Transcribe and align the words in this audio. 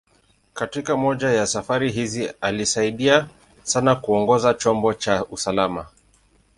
Katika 0.53 0.97
moja 0.97 1.29
ya 1.29 1.47
safari 1.47 1.91
hizi, 1.91 2.33
alisaidia 2.41 3.27
sana 3.63 3.95
kuongoza 3.95 4.53
chombo 4.53 4.93
kwa 4.93 5.25
usalama. 5.25 5.85